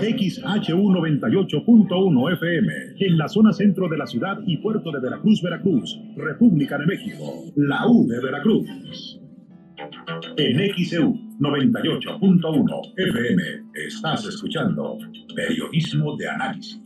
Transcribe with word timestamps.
XHU98.1 0.00 2.32
FM, 2.32 2.72
en 3.00 3.18
la 3.18 3.28
zona 3.28 3.52
centro 3.52 3.88
de 3.88 3.98
la 3.98 4.06
ciudad 4.06 4.38
y 4.46 4.58
puerto 4.58 4.92
de 4.92 5.00
Veracruz, 5.00 5.42
Veracruz, 5.42 6.00
República 6.16 6.78
de 6.78 6.86
México, 6.86 7.46
la 7.56 7.84
U 7.88 8.06
de 8.06 8.20
Veracruz. 8.20 9.20
En 10.36 10.74
XEU 10.74 11.14
98.1 11.40 12.92
FM 12.96 13.42
estás 13.74 14.24
escuchando 14.26 14.98
Periodismo 15.34 16.16
de 16.16 16.28
Análisis. 16.28 16.80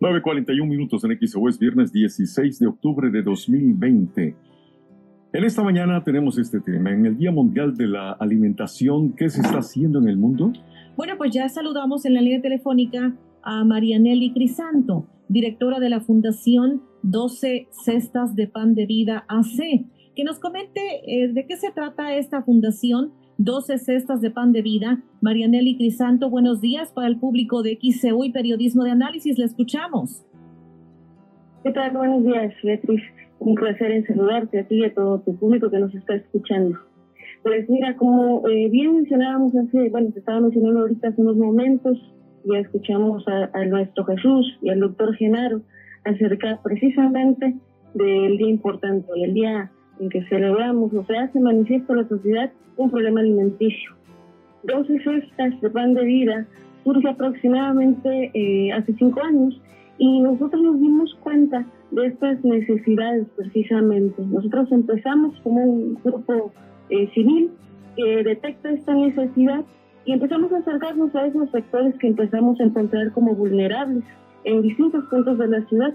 9.41 0.00 0.66
minutos 0.66 1.04
en 1.04 1.18
XEU 1.18 1.48
es 1.48 1.58
viernes 1.58 1.92
16 1.92 2.58
de 2.58 2.66
octubre 2.66 3.10
de 3.10 3.22
2020. 3.22 4.34
En 5.32 5.44
esta 5.44 5.62
mañana 5.62 6.02
tenemos 6.02 6.38
este 6.38 6.60
tema. 6.60 6.90
En 6.90 7.06
el 7.06 7.16
Día 7.16 7.30
Mundial 7.30 7.76
de 7.76 7.86
la 7.86 8.12
Alimentación, 8.12 9.12
¿qué 9.12 9.28
se 9.28 9.40
está 9.40 9.58
haciendo 9.58 10.00
en 10.00 10.08
el 10.08 10.16
mundo? 10.16 10.52
Bueno, 10.96 11.14
pues 11.16 11.32
ya 11.32 11.48
saludamos 11.48 12.04
en 12.04 12.14
la 12.14 12.20
línea 12.20 12.42
telefónica 12.42 13.14
a 13.42 13.64
Marianelli 13.64 14.32
Crisanto, 14.32 15.06
directora 15.28 15.78
de 15.78 15.88
la 15.88 16.00
Fundación 16.00 16.82
12 17.02 17.68
Cestas 17.70 18.34
de 18.34 18.48
Pan 18.48 18.74
de 18.74 18.86
Vida 18.86 19.24
AC 19.28 19.86
que 20.14 20.24
nos 20.24 20.38
comente 20.38 20.80
eh, 21.06 21.28
de 21.28 21.46
qué 21.46 21.56
se 21.56 21.70
trata 21.70 22.14
esta 22.14 22.42
fundación 22.42 23.12
12 23.38 23.78
cestas 23.78 24.20
de 24.20 24.30
pan 24.30 24.52
de 24.52 24.60
vida. 24.60 25.02
Marianelli 25.22 25.76
Crisanto, 25.76 26.28
buenos 26.28 26.60
días 26.60 26.92
para 26.92 27.06
el 27.06 27.18
público 27.18 27.62
de 27.62 27.78
XCU 27.80 28.24
y 28.24 28.32
Periodismo 28.32 28.84
de 28.84 28.90
Análisis. 28.90 29.38
Le 29.38 29.46
escuchamos. 29.46 30.26
¿Qué 31.62 31.70
tal? 31.70 31.92
Buenos 31.92 32.22
días, 32.22 32.52
Beatriz. 32.62 33.02
Un 33.40 33.54
placer 33.56 33.90
en 33.90 34.06
saludarte 34.06 34.60
a 34.60 34.64
ti 34.68 34.76
y 34.76 34.84
a 34.84 34.94
todo 34.94 35.20
tu 35.20 35.36
público 35.36 35.70
que 35.70 35.78
nos 35.78 35.94
está 35.94 36.14
escuchando. 36.14 36.78
Pues 37.42 37.68
mira, 37.68 37.96
como 37.96 38.46
eh, 38.48 38.68
bien 38.68 38.94
mencionábamos 38.94 39.54
hace, 39.56 39.88
bueno, 39.88 40.12
te 40.12 40.20
estaba 40.20 40.40
mencionando 40.40 40.80
ahorita 40.80 41.08
hace 41.08 41.20
unos 41.22 41.36
momentos, 41.36 41.98
ya 42.44 42.58
escuchamos 42.58 43.26
a, 43.26 43.50
a 43.52 43.64
nuestro 43.64 44.04
Jesús 44.04 44.58
y 44.62 44.68
al 44.68 44.80
doctor 44.80 45.14
Genaro 45.16 45.62
acerca 46.04 46.60
precisamente 46.62 47.56
del 47.94 48.36
día 48.36 48.48
importante, 48.48 49.10
el 49.16 49.34
día 49.34 49.70
en 49.98 50.08
que 50.08 50.22
celebramos 50.26 50.92
o 50.94 51.04
se 51.04 51.16
hace 51.16 51.40
manifiesto 51.40 51.92
a 51.92 51.96
la 51.96 52.08
sociedad 52.08 52.50
un 52.76 52.90
problema 52.90 53.20
alimenticio. 53.20 53.92
12 54.64 54.98
cestas 55.02 55.60
de 55.60 55.70
pan 55.70 55.94
de 55.94 56.04
vida 56.04 56.46
surge 56.84 57.08
aproximadamente 57.08 58.30
eh, 58.34 58.72
hace 58.72 58.94
cinco 58.94 59.22
años 59.22 59.60
y 60.00 60.20
nosotros 60.20 60.60
nos 60.60 60.80
dimos 60.80 61.14
cuenta 61.22 61.64
de 61.92 62.06
estas 62.06 62.44
necesidades 62.44 63.28
precisamente. 63.36 64.20
Nosotros 64.24 64.72
empezamos 64.72 65.38
como 65.42 65.62
un 65.62 65.98
grupo 66.02 66.50
eh, 66.88 67.08
civil 67.14 67.50
que 67.94 68.24
detecta 68.24 68.70
esta 68.70 68.94
necesidad 68.94 69.64
y 70.04 70.12
empezamos 70.12 70.52
a 70.52 70.58
acercarnos 70.58 71.14
a 71.14 71.26
esos 71.26 71.48
sectores 71.52 71.94
que 71.98 72.08
empezamos 72.08 72.58
a 72.58 72.64
encontrar 72.64 73.12
como 73.12 73.36
vulnerables 73.36 74.02
en 74.44 74.62
distintos 74.62 75.04
puntos 75.04 75.38
de 75.38 75.46
la 75.46 75.60
ciudad 75.66 75.94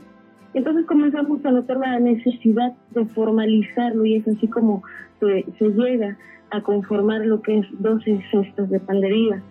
entonces 0.56 0.86
comenzamos 0.86 1.44
a 1.44 1.52
notar 1.52 1.78
la 1.78 2.00
necesidad 2.00 2.73
de 2.92 3.06
formalizarlo 3.08 4.06
y 4.06 4.16
es 4.16 4.28
así 4.28 4.48
como 4.48 4.83
se, 5.20 5.44
llega 5.59 6.17
a 6.50 6.61
conformar 6.61 7.26
lo 7.26 7.42
que 7.42 7.59
es 7.59 7.66
12 7.80 8.23
cestas 8.31 8.70
de 8.70 8.80
pandería. 8.80 9.44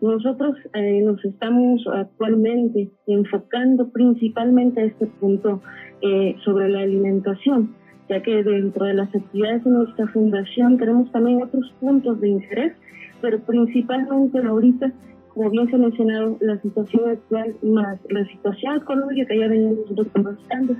Nosotros 0.00 0.56
eh, 0.74 1.00
nos 1.02 1.24
estamos 1.24 1.82
actualmente 1.92 2.90
enfocando 3.06 3.88
principalmente 3.88 4.80
a 4.80 4.84
este 4.84 5.06
punto 5.06 5.62
eh, 6.02 6.36
sobre 6.44 6.68
la 6.68 6.80
alimentación, 6.80 7.74
ya 8.08 8.22
que 8.22 8.42
dentro 8.42 8.84
de 8.84 8.94
las 8.94 9.14
actividades 9.14 9.64
de 9.64 9.70
nuestra 9.70 10.06
fundación 10.08 10.76
tenemos 10.78 11.10
también 11.12 11.42
otros 11.42 11.72
puntos 11.80 12.20
de 12.20 12.28
interés, 12.28 12.72
pero 13.20 13.40
principalmente 13.40 14.38
ahorita 14.38 14.92
como 15.36 15.50
bien 15.50 15.68
se 15.68 15.76
ha 15.76 15.78
mencionado, 15.78 16.38
la 16.40 16.58
situación 16.62 17.10
actual 17.10 17.54
más 17.62 17.98
la 18.08 18.24
situación 18.24 18.78
económica 18.78 19.26
que 19.26 19.38
ya 19.38 19.48
venimos 19.48 19.84
conversando, 20.10 20.74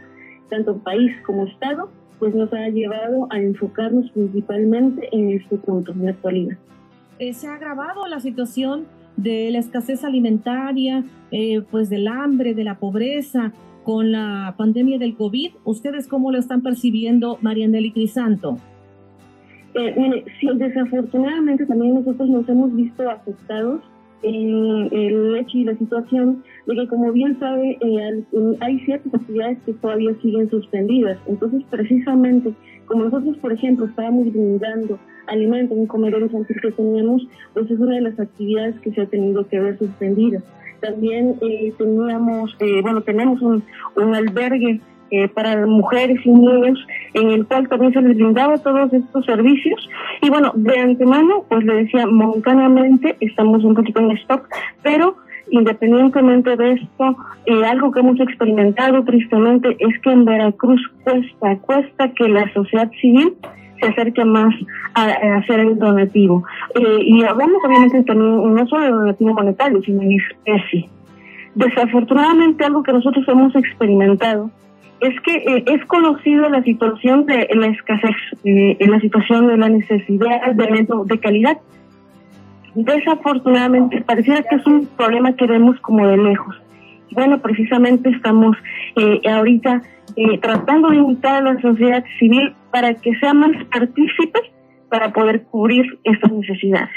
tanto 0.48 0.78
país 0.78 1.12
como 1.27 1.46
Estado, 1.46 1.91
pues 2.18 2.35
nos 2.35 2.51
ha 2.55 2.68
llevado 2.68 3.27
a 3.30 3.39
enfocarnos 3.39 4.11
principalmente 4.12 5.08
en 5.12 5.33
este 5.33 5.58
punto, 5.58 5.92
en 5.92 6.07
la 6.07 6.12
actualidad. 6.12 6.57
Eh, 7.18 7.35
se 7.35 7.48
ha 7.48 7.55
agravado 7.55 8.07
la 8.07 8.18
situación 8.20 8.86
de 9.17 9.51
la 9.51 9.59
escasez 9.59 10.05
alimentaria, 10.05 11.05
eh, 11.31 11.63
pues 11.71 11.91
del 11.91 12.09
hambre, 12.09 12.55
de 12.55 12.65
la 12.65 12.79
pobreza, 12.79 13.53
con 13.85 14.13
la 14.13 14.55
pandemia 14.59 14.99
del 14.99 15.15
COVID. 15.15 15.53
¿Ustedes 15.65 16.09
cómo 16.09 16.33
lo 16.33 16.39
están 16.39 16.63
percibiendo, 16.63 17.39
Marianelli 17.41 17.93
Crisanto? 17.93 18.59
Eh, 19.75 19.95
mire, 19.97 20.25
sí, 20.41 20.49
desafortunadamente 20.55 21.67
también 21.67 21.95
nosotros 21.95 22.29
nos 22.29 22.49
hemos 22.49 22.75
visto 22.75 23.09
afectados 23.09 23.81
en 24.23 24.89
el 24.91 25.37
hecho 25.37 25.59
y 25.59 25.65
la 25.65 25.77
situación 25.77 26.43
de 26.67 26.75
que, 26.75 26.89
como 26.89 27.13
bien 27.13 27.39
sabe, 27.39 27.79
eh, 27.81 28.25
hay 28.61 28.79
ciertas 28.81 29.15
actividades 29.15 29.59
que 29.65 29.75
todavía 29.75 30.15
siguen 30.23 30.51
suspendidas. 30.51 31.19
Entonces, 31.27 31.63
precisamente, 31.71 32.55
como 32.86 33.05
nosotros, 33.05 33.36
por 33.39 33.52
ejemplo, 33.52 33.86
estábamos 33.86 34.33
brindando 34.33 34.98
alimentos 35.27 35.73
en 35.73 35.80
un 35.80 35.86
comedor 35.86 36.23
infantil 36.23 36.57
que 36.61 36.70
teníamos, 36.73 37.27
pues 37.52 37.70
es 37.70 37.79
una 37.79 37.97
de 37.97 38.02
las 38.02 38.19
actividades 38.19 38.79
que 38.80 38.92
se 38.92 39.02
ha 39.02 39.07
tenido 39.07 39.47
que 39.48 39.61
ver 39.61 39.79
suspendidas. 39.79 40.42
También 40.80 41.36
eh, 41.41 41.73
teníamos, 41.77 42.57
eh, 42.61 42.80
bueno, 42.83 43.01
tenemos 43.02 43.41
un, 43.42 43.63
un 43.97 44.14
albergue 44.14 44.80
eh, 45.11 45.29
para 45.29 45.67
mujeres 45.67 46.19
y 46.24 46.30
niños, 46.30 46.85
en 47.14 47.30
el 47.30 47.47
cual 47.47 47.69
también 47.69 47.92
se 47.92 48.01
les 48.02 48.17
brindaba 48.17 48.58
todos 48.58 48.92
estos 48.92 49.24
servicios. 49.24 49.89
Y 50.20 50.30
bueno, 50.30 50.53
de 50.55 50.79
antemano, 50.79 51.45
pues 51.48 51.64
le 51.64 51.74
decía, 51.85 52.07
momentáneamente 52.07 53.17
estamos 53.20 53.63
un 53.63 53.74
poquito 53.74 54.01
en 54.01 54.11
stock, 54.13 54.48
pero 54.83 55.17
independientemente 55.51 56.57
de 56.57 56.73
esto, 56.73 57.17
eh, 57.46 57.64
algo 57.64 57.92
que 57.92 58.01
hemos 58.01 58.20
experimentado 58.20 59.05
tristemente 59.05 59.77
es 59.79 60.01
que 60.01 60.11
en 60.11 60.24
Veracruz 60.24 60.80
cuesta, 61.05 61.57
cuesta 61.58 62.12
que 62.12 62.29
la 62.29 62.52
sociedad 62.52 62.90
civil 63.01 63.34
se 63.80 63.86
acerque 63.86 64.24
más 64.24 64.55
a, 64.95 65.06
hacer 65.39 65.61
el 65.61 65.79
donativo. 65.79 66.45
Eh, 66.74 66.98
y 67.02 67.24
hablamos 67.24 67.62
obviamente 67.64 68.02
también 68.05 68.55
no 68.55 68.67
solo 68.67 68.85
de 68.85 68.90
donativo 68.90 69.35
monetario, 69.35 69.83
sino 69.83 70.02
en 70.02 70.12
especie. 70.12 70.89
Desafortunadamente 71.55 72.64
algo 72.64 72.83
que 72.83 72.92
nosotros 72.92 73.24
hemos 73.29 73.55
experimentado 73.55 74.51
es 75.01 75.20
que 75.20 75.35
eh, 75.36 75.64
es 75.67 75.85
conocido 75.86 76.48
la 76.48 76.62
situación 76.62 77.27
de 77.27 77.48
la 77.55 77.67
escasez, 77.67 78.17
la 78.45 79.01
situación 79.01 79.46
de 79.46 79.56
la 79.58 79.68
necesidad 79.68 80.52
de 80.52 80.86
de 81.05 81.20
calidad. 81.20 81.58
Desafortunadamente, 82.77 84.03
pareciera 84.03 84.42
que 84.42 84.57
es 84.57 84.67
un 84.67 84.87
problema 84.87 85.35
que 85.35 85.47
vemos 85.47 85.81
como 85.81 86.07
de 86.07 86.19
lejos. 86.19 86.55
Bueno, 87.13 87.41
precisamente 87.41 88.11
estamos 88.11 88.57
eh, 88.97 89.20
ahorita 89.29 89.83
eh, 90.14 90.39
tratando 90.39 90.91
de 90.91 90.97
invitar 90.97 91.36
a 91.36 91.55
la 91.55 91.61
sociedad 91.61 92.05
civil 92.19 92.55
para 92.70 92.95
que 92.95 93.15
sea 93.17 93.33
más 93.33 93.53
partícipes 93.73 94.42
para 94.91 95.13
poder 95.13 95.45
cubrir 95.45 95.98
estas 96.05 96.31
necesidades. 96.31 96.91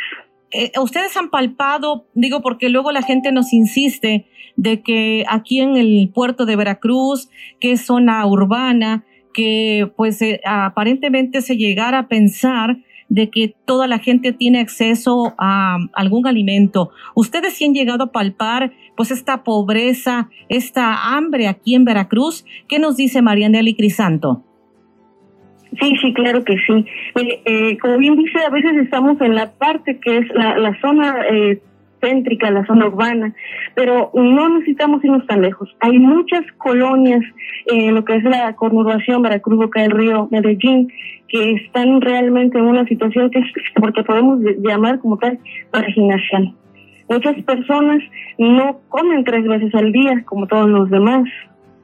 Eh, 0.52 0.72
ustedes 0.82 1.16
han 1.16 1.30
palpado, 1.30 2.08
digo 2.14 2.42
porque 2.42 2.70
luego 2.70 2.92
la 2.92 3.02
gente 3.02 3.32
nos 3.32 3.54
insiste 3.54 4.26
de 4.58 4.82
que 4.82 5.24
aquí 5.30 5.62
en 5.62 5.78
el 5.78 6.12
puerto 6.14 6.46
de 6.46 6.58
Veracruz, 6.58 7.30
que 7.62 7.72
es 7.72 7.86
zona 7.86 8.26
urbana, 8.26 9.06
que 9.34 9.90
pues 9.96 10.22
eh, 10.22 10.42
aparentemente 10.44 11.42
se 11.42 11.56
llegara 11.56 12.00
a 12.00 12.08
pensar 12.08 12.78
de 13.10 13.30
que 13.30 13.56
toda 13.66 13.88
la 13.88 14.00
gente 14.00 14.32
tiene 14.32 14.60
acceso 14.60 15.34
a 15.38 15.78
algún 15.94 16.28
alimento. 16.28 16.92
Ustedes 17.16 17.54
sí 17.54 17.66
han 17.66 17.74
llegado 17.74 18.06
a 18.06 18.12
palpar 18.12 18.72
pues 18.96 19.12
esta 19.12 19.44
pobreza, 19.44 20.30
esta 20.48 21.16
hambre 21.16 21.48
aquí 21.48 21.76
en 21.76 21.86
Veracruz. 21.86 22.46
¿Qué 22.68 22.80
nos 22.80 22.96
dice 22.96 23.22
Marianelli 23.22 23.76
Crisanto? 23.76 24.44
Sí, 25.80 25.96
sí, 26.02 26.14
claro 26.14 26.44
que 26.44 26.56
sí. 26.66 26.86
Eh, 27.16 27.78
como 27.78 27.98
bien 27.98 28.16
dice, 28.16 28.40
a 28.40 28.50
veces 28.50 28.76
estamos 28.78 29.22
en 29.22 29.36
la 29.36 29.52
parte 29.52 30.00
que 30.00 30.18
es 30.18 30.28
la, 30.34 30.58
la 30.58 30.80
zona 30.82 31.16
eh, 31.32 31.62
céntrica, 32.02 32.52
la 32.52 32.66
zona 32.66 32.88
urbana, 32.88 33.34
pero 33.76 34.12
no 34.14 34.50
necesitamos 34.50 35.04
irnos 35.04 35.26
tan 35.28 35.42
lejos. 35.42 35.76
Hay 35.80 35.98
muchas 36.00 36.44
colonias 36.58 37.22
en 37.68 37.96
lo 37.96 38.04
que 38.06 38.16
es 38.16 38.24
la 38.24 38.56
conurbación 38.56 39.22
Veracruz, 39.22 39.58
Boca 39.58 39.82
del 39.82 39.92
Río, 39.92 40.28
Medellín, 40.32 40.92
que 41.28 41.54
están 41.54 42.02
realmente 42.02 42.58
en 42.58 42.66
una 42.66 42.86
situación 42.86 43.30
que 43.30 43.40
es, 43.40 43.46
porque 43.76 44.04
podemos 44.04 44.40
llamar 44.60 45.00
como 45.00 45.18
tal, 45.18 45.40
marginación. 45.72 46.56
Muchas 47.08 47.42
personas 47.44 48.04
no 48.38 48.80
comen 48.90 49.24
tres 49.24 49.46
veces 49.46 49.74
al 49.74 49.92
día, 49.92 50.24
como 50.26 50.48
todos 50.48 50.70
los 50.70 50.90
demás, 50.90 51.24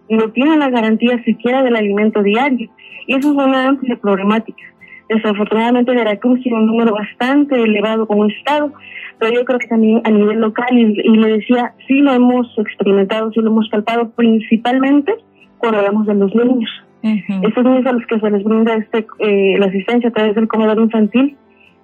no 0.10 0.30
tienen 0.30 0.60
la 0.60 0.70
garantía 0.70 1.22
siquiera 1.24 1.64
del 1.64 1.76
alimento 1.76 2.22
diario 2.22 2.70
y 3.08 3.16
eso 3.16 3.32
es 3.32 3.36
una 3.36 3.68
amplia 3.68 3.96
problemática. 3.98 4.64
Desafortunadamente 5.10 5.94
Veracruz 5.94 6.42
tiene 6.42 6.58
un 6.58 6.66
número 6.68 6.94
bastante 6.94 7.62
elevado 7.62 8.08
como 8.08 8.26
estado, 8.26 8.74
pero 9.20 9.34
yo 9.34 9.46
creo 9.46 9.60
que 9.60 9.68
también 9.68 10.02
a 10.04 10.10
nivel 10.10 10.40
local, 10.40 10.68
y, 10.78 10.94
le 10.96 11.38
decía, 11.38 11.74
sí 11.88 12.00
lo 12.00 12.14
hemos 12.14 12.48
experimentado, 12.58 13.32
sí 13.32 13.40
lo 13.40 13.52
hemos 13.52 13.70
palpado 13.70 14.10
principalmente 14.10 15.14
cuando 15.58 15.80
hablamos 15.80 16.08
de 16.08 16.16
los 16.16 16.34
niños. 16.36 16.70
Estos 17.04 17.64
niños 17.64 17.86
a 17.86 17.92
los 17.92 18.06
que 18.08 18.20
se 18.20 18.32
les 18.32 18.44
brinda 18.44 18.74
este, 18.76 19.06
eh, 19.20 19.58
la 19.60 19.68
asistencia 19.68 20.10
a 20.10 20.14
través 20.14 20.34
del 20.34 20.48
comedor 20.48 20.80
infantil, 20.80 21.38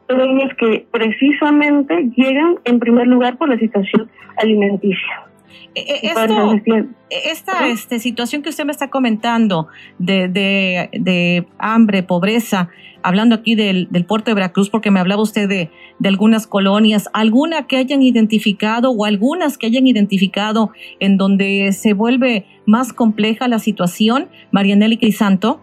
son 0.09 0.17
niños 0.17 0.51
que 0.57 0.87
precisamente 0.91 2.09
llegan 2.15 2.55
en 2.65 2.79
primer 2.79 3.05
lugar 3.05 3.37
por 3.37 3.47
la 3.47 3.57
situación 3.59 4.09
alimenticia. 4.37 5.30
Eh, 5.75 5.99
esto, 6.03 6.53
eh, 6.53 6.85
esta 7.09 7.67
este, 7.67 7.99
situación 7.99 8.41
que 8.41 8.49
usted 8.49 8.65
me 8.65 8.71
está 8.71 8.89
comentando 8.89 9.67
de, 9.99 10.27
de, 10.27 11.47
hambre, 11.57 12.03
pobreza, 12.03 12.69
hablando 13.03 13.35
aquí 13.35 13.55
del, 13.55 13.87
del, 13.89 14.05
puerto 14.05 14.31
de 14.31 14.35
Veracruz, 14.35 14.69
porque 14.69 14.91
me 14.91 14.99
hablaba 14.99 15.21
usted 15.21 15.47
de, 15.47 15.69
de, 15.99 16.09
algunas 16.09 16.45
colonias, 16.47 17.09
alguna 17.13 17.67
que 17.67 17.77
hayan 17.77 18.01
identificado 18.01 18.91
o 18.91 19.05
algunas 19.05 19.57
que 19.57 19.67
hayan 19.67 19.87
identificado 19.87 20.71
en 20.99 21.17
donde 21.17 21.71
se 21.71 21.93
vuelve 21.93 22.45
más 22.65 22.93
compleja 22.93 23.47
la 23.47 23.59
situación, 23.59 24.27
Marianelli 24.51 24.97
Crisanto. 24.97 25.61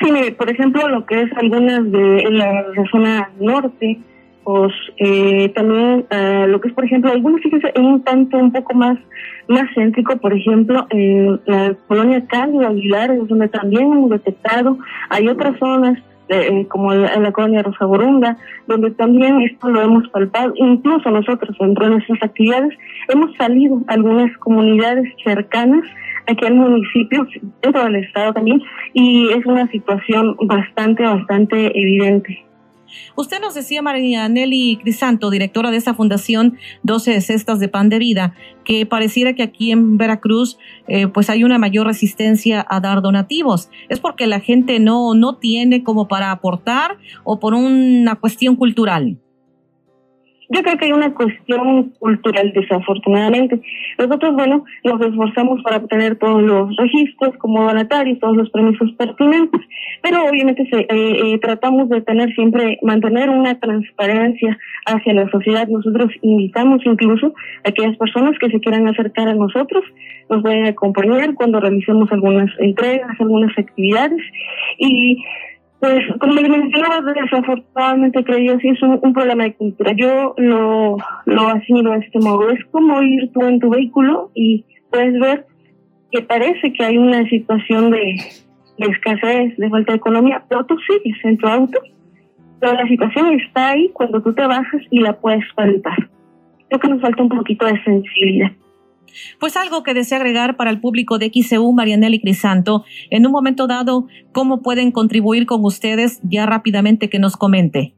Sí, 0.00 0.30
por 0.36 0.50
ejemplo, 0.50 0.88
lo 0.88 1.06
que 1.06 1.22
es 1.22 1.32
algunas 1.36 1.90
de 1.90 2.24
la 2.30 2.64
zona 2.90 3.30
norte, 3.38 4.00
eh, 4.98 5.48
también 5.54 6.06
eh, 6.10 6.46
lo 6.48 6.60
que 6.60 6.68
es, 6.68 6.74
por 6.74 6.84
ejemplo, 6.84 7.10
algunos, 7.10 7.40
fíjense, 7.40 7.72
en 7.74 7.84
un 7.84 8.02
tanto 8.02 8.36
un 8.36 8.52
poco 8.52 8.74
más 8.74 8.98
más 9.48 9.68
céntrico, 9.74 10.16
por 10.18 10.32
ejemplo, 10.32 10.86
en 10.90 11.40
la 11.46 11.74
colonia 11.88 12.24
Cándido 12.26 12.68
Aguilar, 12.68 13.10
donde 13.26 13.48
también 13.48 13.92
hemos 13.92 14.10
detectado, 14.10 14.78
hay 15.10 15.28
otras 15.28 15.58
zonas 15.58 15.98
eh, 16.28 16.66
como 16.68 16.92
en 16.92 17.22
la 17.22 17.32
colonia 17.32 17.62
Rosa 17.62 17.84
Borunda, 17.84 18.36
donde 18.66 18.92
también 18.92 19.42
esto 19.42 19.68
lo 19.68 19.82
hemos 19.82 20.08
palpado, 20.08 20.52
incluso 20.56 21.10
nosotros 21.10 21.56
dentro 21.60 21.84
de 21.84 21.90
nuestras 21.92 22.22
actividades 22.22 22.72
hemos 23.08 23.34
salido 23.36 23.82
algunas 23.88 24.34
comunidades 24.38 25.12
cercanas 25.24 25.84
aquí 26.26 26.46
al 26.46 26.54
municipio, 26.54 27.26
dentro 27.60 27.84
del 27.84 27.96
estado 27.96 28.32
también, 28.32 28.62
y 28.94 29.28
es 29.30 29.44
una 29.44 29.66
situación 29.68 30.36
bastante, 30.42 31.02
bastante 31.02 31.78
evidente. 31.78 32.44
Usted 33.16 33.40
nos 33.40 33.54
decía, 33.54 33.82
María 33.82 34.28
Nelly 34.28 34.78
Crisanto, 34.82 35.30
directora 35.30 35.70
de 35.70 35.76
esta 35.76 35.94
fundación 35.94 36.58
12 36.82 37.20
Cestas 37.20 37.60
de 37.60 37.68
Pan 37.68 37.88
de 37.88 37.98
Vida, 37.98 38.34
que 38.64 38.86
pareciera 38.86 39.34
que 39.34 39.42
aquí 39.42 39.72
en 39.72 39.98
Veracruz 39.98 40.58
eh, 40.88 41.06
pues 41.06 41.30
hay 41.30 41.44
una 41.44 41.58
mayor 41.58 41.86
resistencia 41.86 42.64
a 42.68 42.80
dar 42.80 43.02
donativos. 43.02 43.70
¿Es 43.88 44.00
porque 44.00 44.26
la 44.26 44.40
gente 44.40 44.78
no, 44.80 45.14
no 45.14 45.36
tiene 45.36 45.82
como 45.82 46.08
para 46.08 46.30
aportar 46.30 46.98
o 47.24 47.38
por 47.38 47.54
una 47.54 48.16
cuestión 48.16 48.56
cultural? 48.56 49.18
Yo 50.52 50.62
creo 50.62 50.76
que 50.76 50.84
hay 50.84 50.92
una 50.92 51.14
cuestión 51.14 51.94
cultural, 51.98 52.52
desafortunadamente. 52.54 53.58
Nosotros, 53.98 54.34
bueno, 54.34 54.64
nos 54.84 55.00
esforzamos 55.00 55.62
para 55.62 55.78
obtener 55.78 56.16
todos 56.16 56.42
los 56.42 56.76
registros 56.76 57.34
como 57.38 57.64
donatarios, 57.64 58.18
todos 58.18 58.36
los 58.36 58.50
permisos 58.50 58.92
pertinentes, 58.98 59.62
pero 60.02 60.26
obviamente 60.26 60.68
se, 60.70 60.80
eh, 60.80 60.86
eh, 60.90 61.38
tratamos 61.38 61.88
de 61.88 62.02
tener 62.02 62.34
siempre, 62.34 62.78
mantener 62.82 63.30
una 63.30 63.58
transparencia 63.58 64.58
hacia 64.84 65.14
la 65.14 65.30
sociedad. 65.30 65.66
Nosotros 65.68 66.10
invitamos 66.20 66.84
incluso 66.84 67.32
a 67.64 67.70
aquellas 67.70 67.96
personas 67.96 68.38
que 68.38 68.50
se 68.50 68.60
quieran 68.60 68.86
acercar 68.88 69.28
a 69.28 69.34
nosotros, 69.34 69.82
nos 70.28 70.44
a 70.44 70.68
acompañar 70.68 71.32
cuando 71.34 71.60
realicemos 71.60 72.12
algunas 72.12 72.50
entregas, 72.58 73.18
algunas 73.18 73.56
actividades 73.58 74.20
y 74.78 75.16
pues, 75.82 75.98
como 76.20 76.34
le 76.34 76.48
mencionaba, 76.48 77.00
desafortunadamente 77.12 78.22
creo 78.22 78.38
yo 78.38 78.58
sí 78.60 78.68
es 78.68 78.80
un, 78.82 79.12
problema 79.12 79.42
de 79.42 79.54
cultura. 79.54 79.90
Yo 79.96 80.32
lo, 80.38 80.96
lo 81.26 81.48
asumo 81.48 81.90
de 81.90 81.98
este 81.98 82.20
modo. 82.20 82.50
Es 82.50 82.64
como 82.66 83.02
ir 83.02 83.32
tú 83.32 83.42
en 83.42 83.58
tu 83.58 83.68
vehículo 83.68 84.30
y 84.32 84.64
puedes 84.92 85.18
ver 85.18 85.44
que 86.12 86.22
parece 86.22 86.72
que 86.72 86.84
hay 86.84 86.98
una 86.98 87.28
situación 87.28 87.90
de, 87.90 88.14
escasez, 88.78 89.56
de 89.56 89.70
falta 89.70 89.90
de 89.90 89.96
economía, 89.96 90.44
pero 90.48 90.64
tú 90.66 90.76
sigues 90.86 91.18
en 91.24 91.36
tu 91.36 91.48
auto. 91.48 91.80
Pero 92.60 92.74
la 92.74 92.86
situación 92.86 93.32
está 93.40 93.70
ahí 93.70 93.90
cuando 93.92 94.22
tú 94.22 94.32
te 94.34 94.46
bajas 94.46 94.82
y 94.88 95.00
la 95.00 95.18
puedes 95.18 95.44
palpar. 95.56 96.08
Creo 96.68 96.78
que 96.78 96.88
nos 96.90 97.00
falta 97.00 97.24
un 97.24 97.28
poquito 97.28 97.66
de 97.66 97.82
sensibilidad. 97.82 98.52
Pues 99.38 99.56
algo 99.56 99.82
que 99.82 99.94
desea 99.94 100.18
agregar 100.18 100.56
para 100.56 100.70
el 100.70 100.80
público 100.80 101.18
de 101.18 101.30
XCU, 101.32 101.72
Marianelli 101.72 102.20
Crisanto, 102.20 102.84
en 103.10 103.26
un 103.26 103.32
momento 103.32 103.66
dado, 103.66 104.06
¿cómo 104.32 104.62
pueden 104.62 104.92
contribuir 104.92 105.46
con 105.46 105.64
ustedes? 105.64 106.20
Ya 106.22 106.46
rápidamente 106.46 107.08
que 107.08 107.18
nos 107.18 107.36
comente. 107.36 107.94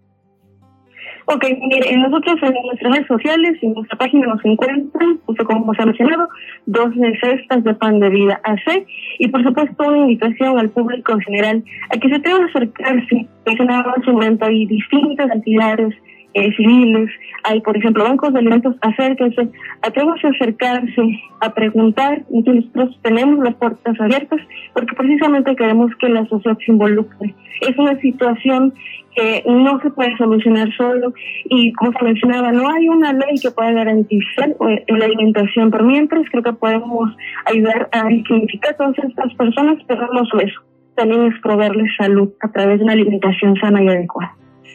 Ok, 1.26 1.42
mire, 1.68 1.96
nosotros 1.96 2.36
en 2.42 2.52
nuestras 2.66 2.92
redes 2.92 3.06
sociales 3.06 3.56
y 3.62 3.66
en 3.66 3.72
nuestra 3.72 3.96
página 3.96 4.26
nos 4.26 4.44
encuentran, 4.44 5.20
justo 5.24 5.44
como 5.46 5.72
se 5.72 5.82
ha 5.82 5.86
mencionado, 5.86 6.28
dos 6.66 6.92
cestas 7.22 7.64
de 7.64 7.74
pan 7.74 7.98
de 7.98 8.10
vida 8.10 8.40
AC 8.44 8.86
y 9.18 9.28
por 9.28 9.42
supuesto 9.42 9.88
una 9.88 9.98
invitación 10.00 10.58
al 10.58 10.68
público 10.68 11.12
en 11.12 11.20
general 11.20 11.64
a 11.90 11.98
que 11.98 12.08
se 12.10 12.16
atreva 12.16 12.40
a 12.40 12.46
acercarse. 12.46 13.26
Mencionaba 13.46 13.94
en 13.96 14.02
su 14.02 14.12
momento 14.12 14.44
hay 14.44 14.66
distintas 14.66 15.30
entidades 15.30 15.94
eh, 16.34 16.52
civiles, 16.56 17.10
hay, 17.44 17.60
por 17.60 17.76
ejemplo, 17.76 18.04
bancos 18.04 18.32
de 18.32 18.40
alimentos, 18.40 18.76
acérquense, 18.80 19.48
atrévanse 19.82 20.26
a 20.26 20.30
acercarse, 20.30 21.22
a 21.40 21.54
preguntar, 21.54 22.22
nosotros 22.30 22.98
tenemos 23.02 23.44
las 23.44 23.54
puertas 23.54 24.00
abiertas 24.00 24.40
porque 24.72 24.96
precisamente 24.96 25.54
queremos 25.54 25.90
que 26.00 26.08
la 26.08 26.26
sociedad 26.26 26.58
se 26.64 26.72
involucre. 26.72 27.34
Es 27.60 27.78
una 27.78 27.98
situación 28.00 28.74
que 29.14 29.44
no 29.46 29.80
se 29.80 29.90
puede 29.90 30.16
solucionar 30.16 30.68
solo 30.76 31.12
y 31.44 31.72
como 31.74 31.92
se 31.92 32.04
mencionaba, 32.04 32.50
no 32.50 32.68
hay 32.68 32.88
una 32.88 33.12
ley 33.12 33.36
que 33.40 33.50
pueda 33.50 33.70
garantizar 33.70 34.50
eh, 34.68 34.84
la 34.88 35.04
alimentación, 35.04 35.70
pero 35.70 35.84
mientras 35.84 36.28
creo 36.30 36.42
que 36.42 36.52
podemos 36.52 37.16
ayudar 37.46 37.88
a 37.92 38.08
dignificar 38.08 38.74
a 38.74 38.76
todas 38.76 38.98
estas 38.98 39.32
personas, 39.34 39.78
pero 39.86 40.08
no 40.12 40.24
solo 40.26 40.42
eso, 40.42 40.60
también 40.96 41.32
es 41.32 41.40
proveerles 41.40 41.90
salud 41.96 42.30
a 42.40 42.50
través 42.50 42.78
de 42.78 42.84
una 42.84 42.94
alimentación 42.94 43.54
sana 43.56 43.82
y 43.82 43.88
adecuada. 43.88 44.34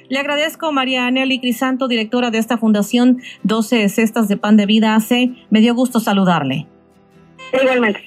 Le 0.10 0.20
agradezco 0.20 0.72
María 0.72 1.10
Nelly 1.12 1.40
Crisanto, 1.40 1.88
directora 1.88 2.32
de 2.32 2.38
esta 2.38 2.58
fundación 2.58 3.22
12 3.44 3.90
Cestas 3.90 4.28
de 4.28 4.38
Pan 4.38 4.58
de 4.58 4.66
Vida 4.66 4.96
AC. 4.96 5.32
Me 5.50 5.62
dio 5.62 5.76
gusto 5.76 6.00
saludarle. 6.00 6.68
Igualmente, 7.62 8.04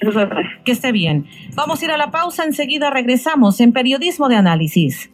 que 0.63 0.71
esté 0.71 0.91
bien. 0.91 1.25
Vamos 1.55 1.81
a 1.81 1.85
ir 1.85 1.91
a 1.91 1.97
la 1.97 2.11
pausa, 2.11 2.43
enseguida 2.45 2.89
regresamos 2.89 3.59
en 3.59 3.73
Periodismo 3.73 4.29
de 4.29 4.35
Análisis. 4.35 5.12